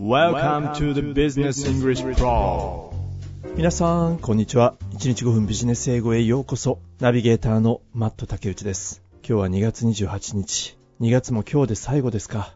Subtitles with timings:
[0.00, 2.90] Welcome to the Business English Pro
[3.54, 4.74] 皆さん、こんにちは。
[4.94, 6.78] 1日5分ビジネス英語へようこそ。
[7.00, 9.02] ナビゲーターのマット竹内です。
[9.16, 10.78] 今日は2月28日。
[11.02, 12.54] 2月も今日で最後ですか。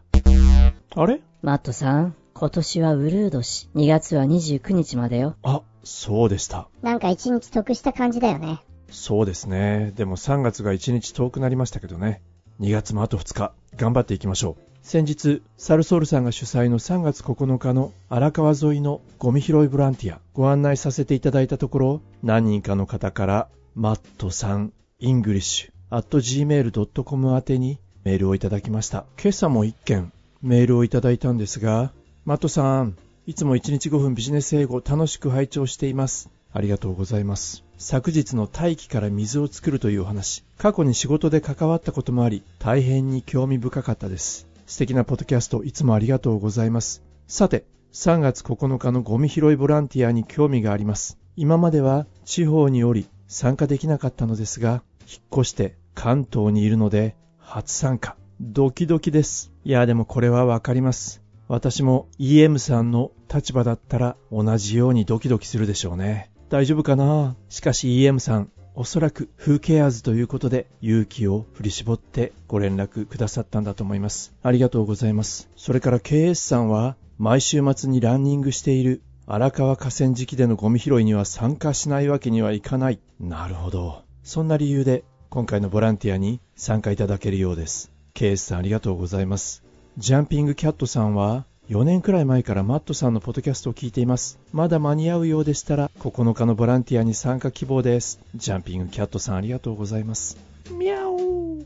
[0.95, 1.21] あれ？
[1.43, 3.69] マットさん、今年はウルー年。
[3.75, 5.35] 2月は29日までよ。
[5.43, 6.67] あ、そうでした。
[6.81, 8.63] なんか一日得した感じだよね。
[8.89, 9.93] そうですね。
[9.95, 12.23] でも3月が1日遠くなりましたけどね。
[12.59, 14.74] 2月もあと2日、頑張っていきましょう。
[14.85, 29.07] 先日、サルソールさんが主催の3月9日の荒川沿いのゴミ拾いボランティアご案内させていただいたところ、何人かの方から、マットさん、 English、at gmail.com 宛てにメールをいただきました。
[29.19, 30.13] 今朝も1件
[30.43, 31.91] メールをいただいたんですが、
[32.23, 36.29] マットさん、いつも1日5分ビジネス英語楽しく拝聴しています。
[36.53, 37.63] ありがとうございます。
[37.79, 44.44] 昨日の大気から水を作るというお話、過去に仕事で関わったこともあり、大変に興味深かったです。
[44.65, 47.03] 素敵なポッドキャストいつもありがとうございます。
[47.27, 51.17] さて、3月9日のゴミ拾いボランティアに興味があります。
[51.35, 58.15] 今までは地方におり参加できなかったのですが、引っ越して関東にいるので初参加。
[58.41, 59.51] ドキドキです。
[59.63, 61.21] いやでもこれはわかります。
[61.47, 66.31] 私も EM さんの立場だったら同じようにドキドキするでしょうね。
[66.49, 67.35] 大丈夫かな？
[67.49, 74.33] しかし EM さん、おそらく Who cares ということで勇気を振り絞ってご連絡くださったんだと思います。
[74.43, 75.49] ありがとうございます。
[75.55, 82.99] それから KS さんは毎週末にランニングしている荒川河川敷でのゴミ拾いには参加しないわけにはいかない。
[83.17, 84.03] なるほど。
[84.23, 87.93] そんな理由で今回のボランティアに参加いただけるようです。
[88.13, 89.63] KS さんありがとうございます。
[89.97, 94.37] ジャンピングキャットさんは4年くらい前からマットさんのポッドキャストを聞いています。
[94.53, 98.19] まだ間に合うようでしたら9日のボランティアに参加希望です。
[98.35, 100.37] ジャンピングキャットさんありがとうございます。
[100.69, 101.65] ミャオ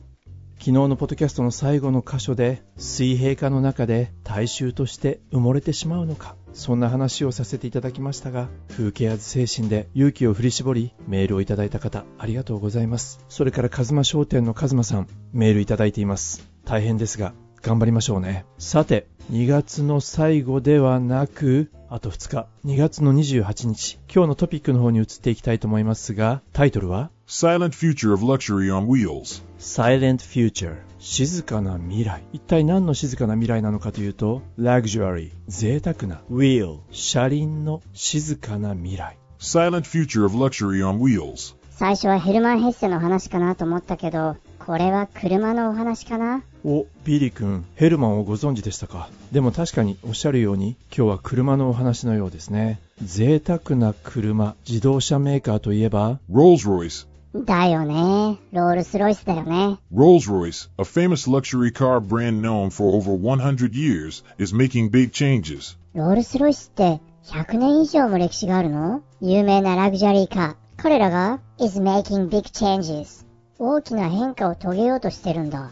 [0.60, 18.46] 昨日のポッドキャストの最後の箇所で水平化の中で大衆として埋もれてしまうのかそんな話をさせていただきましたが風景圧精神で勇気を振り絞りメールをいただいた方ありがとうございますそれからカズマ商店のカズマさんメールいただいています大変ですが頑張りましょうね。
[18.58, 22.48] さて2月の最後ではなくあと2日。
[22.66, 24.00] 2月の28日。
[24.14, 29.44] 今日のトピックの方に移っていきたいと思いますがタイトルは？Silent Future of Luxury on Wheels.
[29.60, 32.24] Silent Future 静かな未来。
[32.34, 36.22] 一体何の静かな未来なのかというと Luxury 贅沢な。
[36.32, 39.18] Wheel 車輪の静かな未来。
[39.40, 41.56] Silent Future of Luxury on Wheels.
[41.72, 46.44] 最初はヘルマン・ヘッセの話かなと思ったけど、これは車のお話かな？
[46.64, 49.10] おビリー君ヘルマンをご存知でしたか？
[49.32, 57.08] でも確かにおっしゃるように今日は車のお話のようですね贅沢な車自動車メーカーといえば？Rolls Royce.
[57.34, 58.40] だよね。
[58.52, 59.78] ロールスロイスだよね。
[59.94, 65.78] Rolls Royce, a famous luxury car brand known for over 100 years, is making big changes.
[65.94, 69.02] ロールスロイスって100年以上も歴史があるの？
[69.22, 70.56] 有名な luxury car。
[70.78, 73.26] 彼らが is making big changes.
[73.60, 75.70] 大きな変化を遂げようとしてるんだ。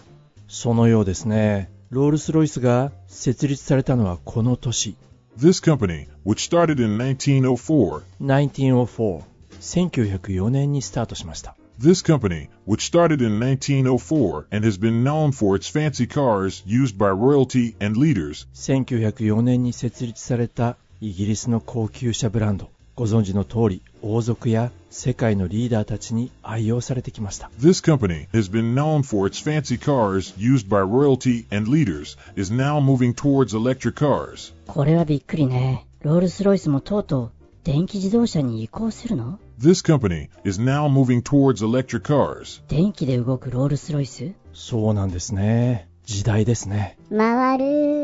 [0.49, 4.95] そのようですねロールスロイスが設立されたのはこの年
[5.39, 9.23] This company, which started in 1904, 1904
[9.59, 16.63] 1904年にスタートしました this company, which started in 1904 and has been known for its fancy cars
[16.65, 30.33] used by royalty and leaders, 1904年に設立されたイギリスの高級車ブランドご存知の通り王族や世界のリーダーたちに愛用されてきました This company has been known for its fancy cars
[30.35, 34.51] used by royalty and leaders, is now moving towards electric cars.
[34.65, 35.85] これはびっくりね。
[36.01, 37.31] ロールスロイスもとうとう
[37.63, 42.63] 電気自動車に移行するの This company is now moving towards electric cars.
[42.67, 47.96] 電気で動くロールスロイスそうなんですね時代ですね回る。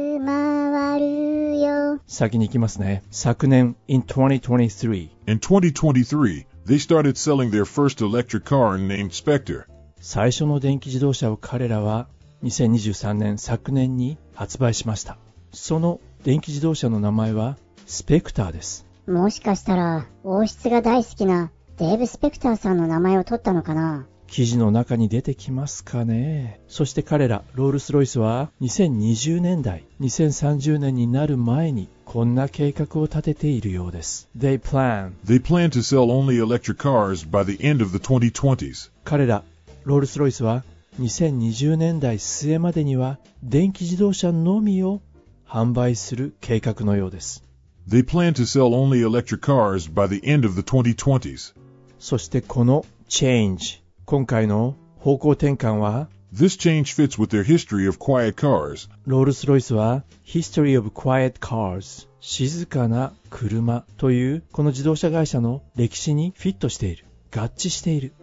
[2.14, 3.02] 先に行きますね。
[3.10, 9.66] 昨年 in 2023 In 2023, they started selling their first electric car named Spectre.
[10.00, 12.08] 最初の電気自動車を彼らは
[12.44, 15.18] 2023年昨年に発売しました。
[15.52, 17.58] その電気自動車の名前は
[17.88, 18.86] スペクターです。
[19.08, 24.06] もしかしたら、王室が大好きなデーブ・スペクターさんの名前を取ったのかな？
[24.34, 38.90] 記事の中に出てきますかねそして彼らロールスロイスは2020年代2030年になる前にこんな計画を立てているようです They plan They plan to sell only electric cars by the end of the 2020s.
[39.04, 39.44] 彼ら
[39.84, 40.64] ロールスロイスは
[41.00, 45.04] 2020年代末までには電気自動車のみを
[45.48, 47.44] 販売する計画のようです
[47.88, 51.54] They plan to sell only electric cars by the end of the 2020s.
[52.00, 53.83] そしてこの change
[54.14, 58.88] 今回の方向転換は This change fits with their history of quiet cars.
[59.08, 67.03] ロールスロイスは History of Quiet Cars 静かな車というこの自動車会社の歴史にフィットしている。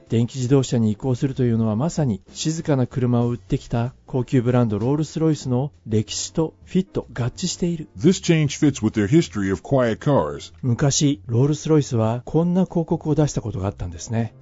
[0.09, 7.89] 電気自動車に移行するというのはまさに静かな車を売ってきた高級ブランドロールス・ロイスの歴史とフィット合致している。
[10.63, 14.33] 昔ロールス・ロイスはこんな広告を出したことがあったんですね。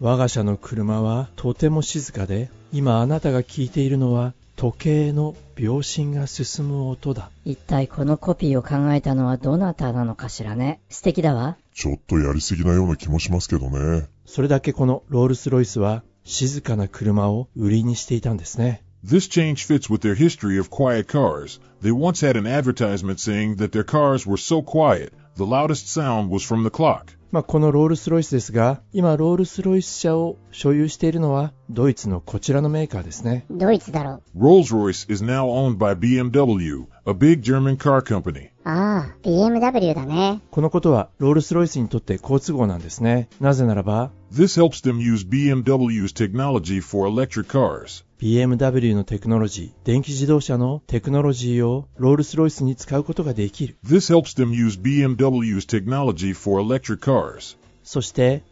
[0.00, 7.30] 我が社の車はとても静かで今あなたが聞いているのは時計の秒針が進む音だ。
[7.44, 10.80] 一体このコピーを考えたのはどなたなのかしらね。
[10.88, 11.56] 素敵だわ。
[11.74, 14.06] ちょっとやりすぎなような気もしますけどね。
[14.26, 18.82] それだけこのロールスロイスは静かな車を売りにしていたんですね。
[19.04, 21.60] This change fits with their history of quiet cars.
[21.82, 26.30] They once had an advertisement saying that their cars were so quiet, the loudest sound
[26.30, 27.06] was from the clock.
[27.32, 33.46] まあ、このロールスロイスですが、今ロールスロイス車を所有しているのはドイツのこちらのメーカーですね。
[33.50, 34.22] ドイツだろ。
[34.36, 38.50] Rolls-Royce is now owned by BMW, a big German car company.
[38.64, 40.42] ああ、BMW だね。
[40.50, 43.30] このことはロールスロイスにとって好都合なんですね。
[43.40, 48.04] なぜならば、This helps them use BMW's technology for electric cars.
[48.22, 53.76] BMW のテクノロジー、電気自動車のテクノロジーをロールスロイスに使うことができる。
[53.84, 57.56] This helps them use BMW's technology for electric cars.
[57.82, 58.44] そして、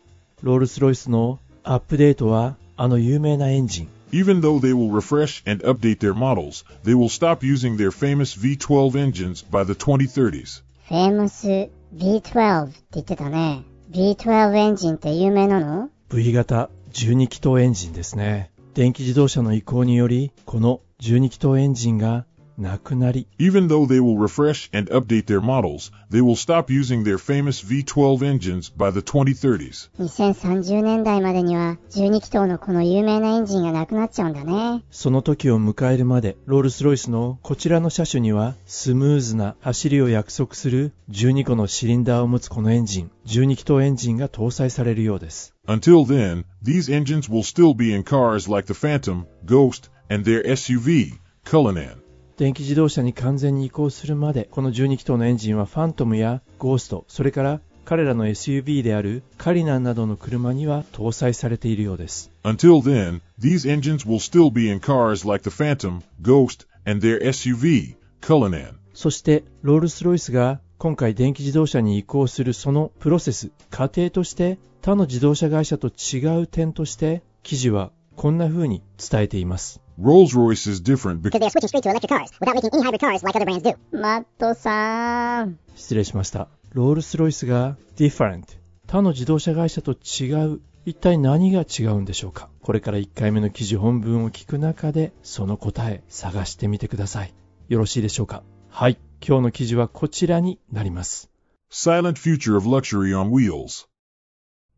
[0.42, 8.36] ロールスロイスのアップデートはあの有名なエンジン、Even though they will refresh and update their models, they will stop using their famous
[8.36, 10.64] V12 engines by the 2030s.
[10.88, 11.46] フェーマス
[11.94, 13.62] B12 って言ってたね。
[13.92, 18.50] B12 エンジンって有名なの V 型12気筒エンジンですね。
[18.72, 22.24] 電気自動車の移行により、この12気筒エンジンが
[22.60, 28.22] なくなり、Even though they will refresh and update their models, they will stop using their famous V12
[28.22, 29.90] engines by the 2030s.
[29.98, 34.84] 2030年代までには12気筒のこの有名なエンジンがなくなっちゃうんだね。
[34.90, 45.54] その時を迎えるまで、ロールスロイスのこちらの車種には、スムーズな走りを約束する12個のシリンダーを持つこのエンジン、12気筒エンジンが搭載されるようです。
[45.66, 51.18] Until then, these engines will still be in cars like the Phantom, Ghost, and their SUV,
[51.44, 52.02] Cullinan.
[52.40, 62.32] 電気自動車に完全に移行するまで、この12気筒のエンジンはファントムやゴースト、それから彼らの SUV であるカリナンなどの車には搭載されているようです。
[62.42, 67.96] Until then, these engines will still be in cars like the Phantom, Ghost, and their SUV,
[68.22, 68.72] Cullinan.
[68.94, 79.82] そして、ロールスロイスが今回電気自動車に移行するそのプロセス、過程として他の自動車会社と違う点として、記事はこんな風に伝えています。
[80.02, 83.00] Rolls-Royce is different because because they are switching straight to electric cars without making any hybrid
[83.00, 83.76] cars like other brands do.
[83.92, 85.58] マットさん。
[85.76, 86.48] 失礼しました。
[86.72, 88.44] ロールスロイスが different
[88.86, 97.34] 他の自動車会社と違う一体何が違うんでしょうかこれから1回目の記事本文を聞く中でその答え探してみてください。
[97.68, 98.96] よろしいでしょうかはい。
[99.20, 101.30] 今日の記事はこちらになります。
[101.70, 103.89] Silent Future of Luxury on Wheels.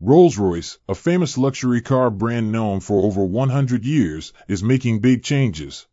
[0.04, 5.86] Rolls-Royce, a famous luxury car brand known for over 100 years, is making big changes.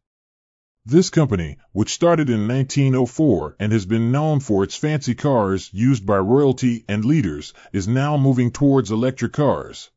[0.83, 6.07] This company, which started in 1904 and has been known for its fancy cars used
[6.07, 9.91] by royalty and leaders, is now moving towards electric cars.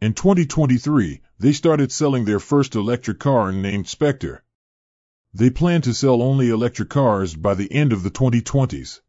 [0.00, 4.44] In 2023, they started selling their first electric car named Spectre.
[5.34, 9.00] They plan to sell only electric cars by the end of the 2020s.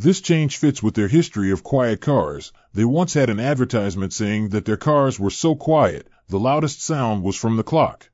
[0.00, 2.52] This change fits with their history of quiet cars.
[2.72, 7.24] They once had an advertisement saying that their cars were so quiet, the loudest sound
[7.24, 8.08] was from the clock.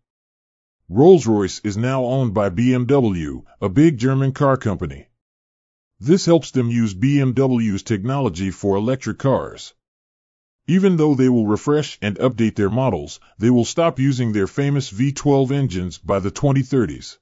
[0.89, 5.09] Rolls-Royce is now owned by BMW, a big German car company.
[6.01, 9.75] This helps them use BMW's technology for electric cars.
[10.67, 14.91] Even though they will refresh and update their models, they will stop using their famous
[14.91, 17.19] V12 engines by the 2030s.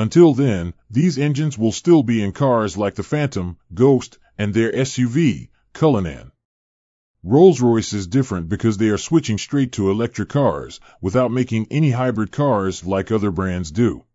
[0.00, 4.72] Until then, these engines will still be in cars like the Phantom, Ghost, and their
[4.72, 6.32] SUV, Cullinan.
[7.22, 12.32] Rolls-Royce is different because they are switching straight to electric cars without making any hybrid
[12.32, 14.06] cars like other brands do.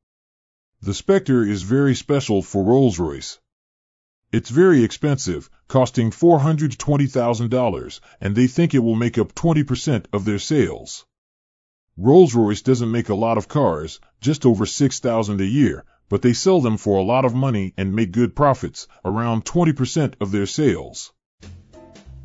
[0.82, 3.38] The Spectre is very special for Rolls-Royce.
[4.32, 10.39] It's very expensive, costing $420,000, and they think it will make up 20% of their
[10.39, 11.06] sales.
[11.98, 16.60] Rolls-Royce doesn't make a lot of cars, just over 6,000 a year, but they sell
[16.60, 21.14] them for a lot of money and make good profits, around 20% of their sales.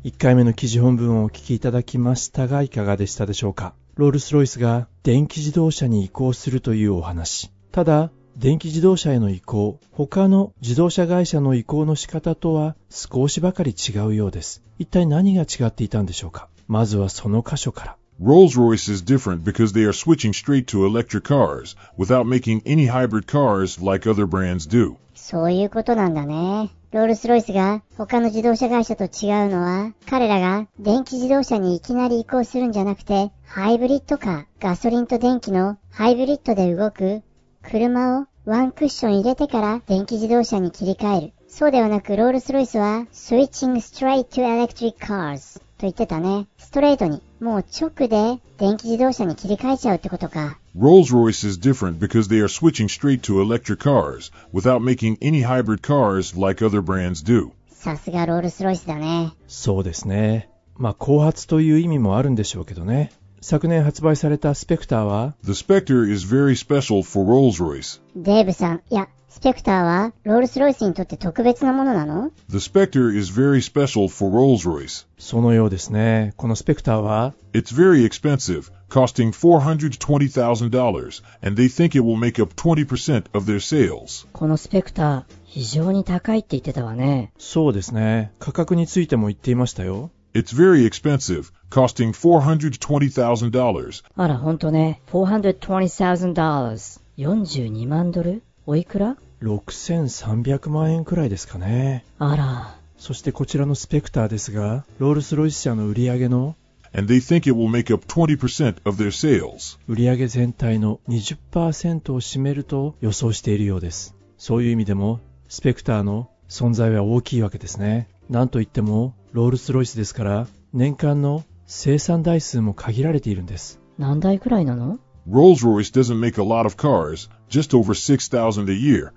[0.03, 3.73] 1回目の記事本文をお聞きいただきましたがいかがでしたでしょうか？
[3.95, 7.49] ロールスロイスが電気自動車に移行するというお話。
[7.71, 14.63] ただ、電気自動車への移行、他の自動車会社の移行の仕方とは少しばかり違うようです。
[14.79, 16.49] 一体何が違っていたんでしょうか？
[16.67, 17.97] まずはその箇所から。
[18.23, 23.81] Rolls-Royce is different because they are switching straight to electric cars without making any hybrid cars
[23.81, 24.97] like other brands do.
[25.15, 26.69] そういうことなんだね。
[26.91, 29.09] ロールスロイスが他の自動車会社と違う
[29.49, 37.23] のは、彼らが電気自動車にいきなり移行するんじゃなくて、ハイブリッドかガソリンと電気のハイブリッドで動く
[37.63, 41.33] 車をワンクッション入れてから電気自動車に切り替える。
[41.47, 46.45] そうではなくロールスロイスは Switching straight to electric cars と言ってたね。
[46.59, 50.59] ストレートにもう直で電気自動車に切り替えちゃうってことか。
[50.77, 56.39] Rolls-Royce is different because they are switching straight to electric cars without making any hybrid cars
[56.39, 57.49] like other brands do.
[57.71, 59.33] さすがロールスロイスだね。
[59.47, 60.49] そうですね。
[60.77, 63.11] まあ、後発という意味もあるんでしょうけどね。
[63.41, 68.01] 昨年発売されたスペクターは、The Spectre is very special for Rolls-Royce.
[68.15, 75.07] デーブさん、いや、スペクターはロールスロイスにとって特別なものなの The Spectre is very special for Rolls-Royce.
[75.17, 76.33] そのようですね。
[76.35, 84.27] このスペクターは、It's very expensive, costing $420,000, and they think it will make up 20% of their sales.
[84.33, 87.31] このスペクター、非常に高いって言ってたわね。
[87.37, 88.33] そうですね。
[88.37, 90.11] 価格についても言っていましたよ。
[90.33, 95.01] It's very expensive, costing $420,000, あら、ほんとね。
[95.09, 97.01] $420,000。
[97.17, 102.05] 42万ドルおいくら？6300万円くらいですかね。
[102.19, 106.55] あら、そしてこちらのスペクターですが、ロールスロイス社の売り上げの
[106.93, 109.77] ？And they think it will make up 20% of their sales.
[109.89, 114.15] 売り上げ全体の20%を占めると予想しているようです。
[114.37, 118.07] そういう意味でも、スペクターの存在は大きいわけですね。
[118.29, 123.81] なんといっても、ロールスロイスですから、年間の生産台数も限られているんです。
[123.97, 124.97] 何台くらいなの
[125.29, 129.10] ？Rolls-Royce doesn't make a lot of cars, just over 6,000 a year.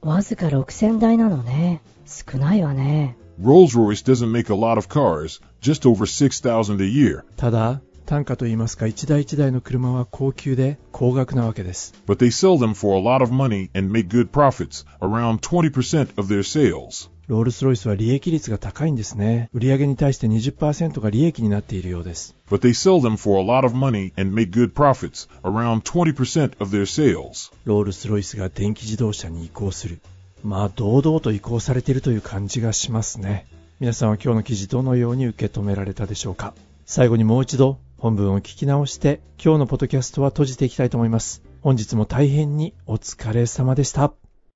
[0.00, 1.80] わずか6000台なのね。
[2.06, 3.16] 少ないわね。
[3.40, 7.22] Rolls-Royce doesn't make a lot of cars, just over 6,000 a year.
[7.36, 11.94] ただ、単価といいますか、一台一台の車は高級で高額なわけです。
[12.06, 16.20] But they sell them for a lot of money and make good profits, around 20%
[16.20, 17.08] of their sales.
[17.27, 19.49] ロールスロイスは利益率が高いんですね。
[19.51, 22.33] 売上に対して20%が利益になっているようです。
[22.49, 26.73] But they sell them for a lot of money and make good profits, around 20% of
[26.73, 27.51] their sales.
[27.65, 29.99] ロールスロイスが電気自動車に移行する。
[30.41, 33.45] まあ、堂々と移行されているという感じがしますね。
[33.81, 36.53] 皆さんは今日の記事どのように受け止められたでしょうか
[36.85, 41.43] 最後にもう一度本文を聞き直して今日のポッドキャストは閉じていきたいと思います。
[41.61, 44.13] 本日も大変にお疲れ様でした。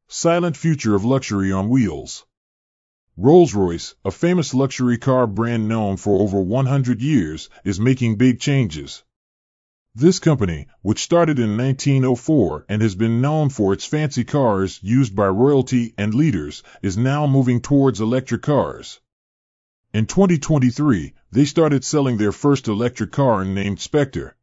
[0.10, 2.31] Silent future of luxury on wheels.
[3.18, 9.04] Rolls-Royce, a famous luxury car brand known for over 100 years, is making big changes.
[9.94, 15.14] This company, which started in 1904 and has been known for its fancy cars used
[15.14, 19.02] by royalty and leaders, is now moving towards electric cars.
[19.94, 24.38] In 2023, they started selling their first electric car named Spectre.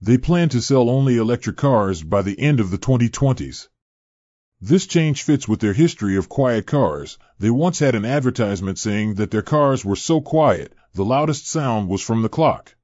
[0.00, 3.68] They plan to sell only electric cars by the end of the 2020s.
[4.60, 7.18] This change fits with their history of quiet cars.
[7.38, 11.90] They once had an advertisement saying that their cars were so quiet, the loudest sound
[11.90, 12.74] was from the clock.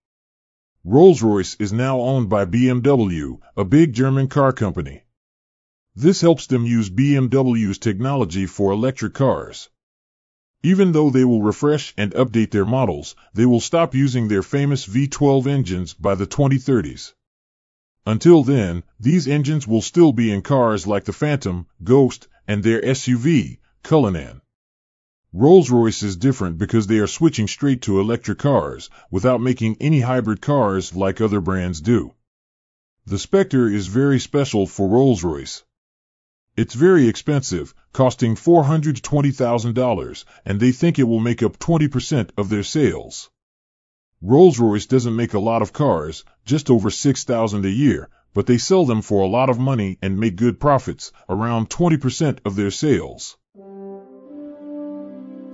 [0.84, 5.04] Rolls-Royce is now owned by BMW, a big German car company.
[5.96, 9.70] This helps them use BMW's technology for electric cars.
[10.62, 14.86] Even though they will refresh and update their models, they will stop using their famous
[14.86, 17.14] V12 engines by the 2030s.
[18.04, 22.80] Until then, these engines will still be in cars like the Phantom, Ghost, and their
[22.82, 24.40] SUV, Cullinan.
[25.32, 30.40] Rolls-Royce is different because they are switching straight to electric cars without making any hybrid
[30.40, 32.12] cars like other brands do.
[33.06, 35.62] The Spectre is very special for Rolls-Royce.
[36.54, 42.62] It's very expensive, costing $420,000, and they think it will make up 20% of their
[42.62, 43.30] sales.
[44.24, 48.86] Rolls-Royce doesn't make a lot of cars, just over 6,000 a year, but they sell
[48.86, 53.36] them for a lot of money and make good profits, around 20% of their sales.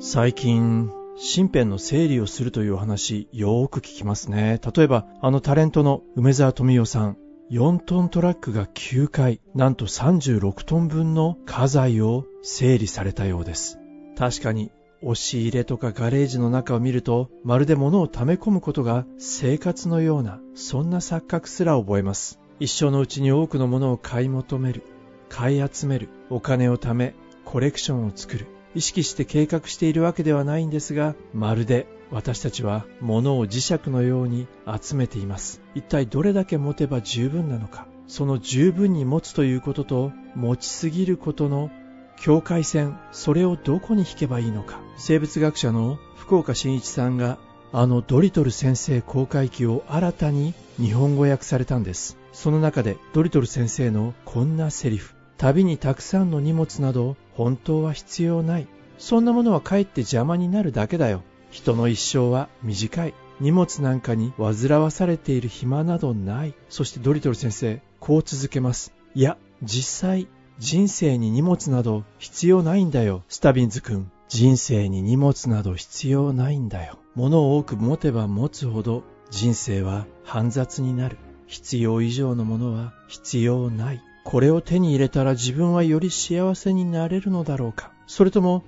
[0.00, 4.60] 最近、身辺の整理をするという話、よーく聞きますね。
[4.76, 7.16] 例えば、あのタレントの梅沢富美男さん、
[7.50, 13.78] 4トントラックが9回、なんと36トン分の家財を整理されたようです。
[14.16, 14.70] 確かに、
[15.02, 22.40] 押し入れとかガレージの中を見ると、まるで物を溜め込むことが生活のような、そんな錯覚すら覚えます。
[22.60, 24.82] 一生のうちに多くのものを買い求める、
[25.28, 27.14] 買い集める、お金を貯め、
[27.44, 28.46] コレクションを作る。
[28.74, 34.46] 意識して計画しているわけではないんですが、まるで私たちは物を磁石のように
[34.80, 35.62] 集めています。
[35.74, 37.86] 一体どれだけ持てば十分なのか。
[38.06, 41.70] その十分に持つということと持ちすぎることの
[42.20, 44.80] 境界線、それをどこに引けばいいのか。
[44.96, 47.38] 生物学者の福岡伸一さんが
[47.72, 52.16] あのドリトル先生公開記を新たに日本語訳されたんです。
[52.32, 55.14] その中でドリトル先生のこんなセリフ。
[55.36, 58.66] 旅にたくさんの荷物など本当は必要ない。
[58.98, 61.22] そんなものはかえって邪魔になるだけだよ。
[61.50, 63.14] 人の一生は短い。
[63.40, 66.54] 荷物なんかに煩わされている暇などない。
[66.68, 68.92] そしてドリトル先生、こう続けます。
[69.14, 70.26] いや、実際、
[70.58, 73.22] 人生に荷物など必要ないんだよ。
[73.28, 74.10] スタビンズ君。
[74.28, 76.98] 人生に荷物など必要ないんだよ。
[77.14, 81.16] 物を多く持てば持つほど人生は煩雑になる。
[81.46, 84.02] 必要以上のものは必要ない。
[84.24, 87.92] これを手に入れたら自分はより幸せになれるのだろうか。
[88.08, 88.64] それとも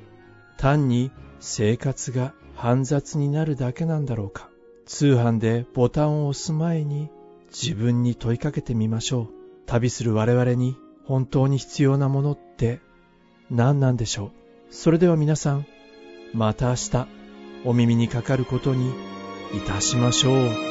[0.58, 4.48] 単に生活が煩雑になるだけなんだろうか。
[4.86, 7.10] 通販でボタンを押す前に
[7.48, 9.28] 自分に問いかけてみましょう。
[9.66, 10.76] 旅する我々に
[11.10, 12.78] 本当に必要なものって
[13.50, 14.30] 何なんでしょう？
[14.70, 15.66] それでは皆さん、
[16.32, 17.06] また明日
[17.64, 18.90] お耳にかかることに
[19.52, 20.69] いたしましょう。